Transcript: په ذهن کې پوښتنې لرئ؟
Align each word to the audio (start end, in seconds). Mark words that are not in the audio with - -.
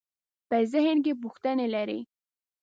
په 0.49 0.57
ذهن 0.71 0.97
کې 1.05 1.13
پوښتنې 1.21 1.65
لرئ؟ 1.75 1.99